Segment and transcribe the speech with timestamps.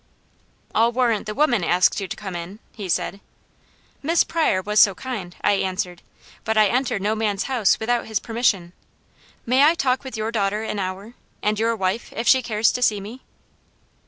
[0.73, 3.21] "'I'll warrant the women asked you to come in,' he said.
[4.01, 6.01] "'Miss Pryor was so kind,' I answered,
[6.43, 8.73] 'but I enter no man's house without his permission.
[9.45, 12.81] May I talk with your daughter an hour, and your wife, if she cares to
[12.81, 13.21] see me?'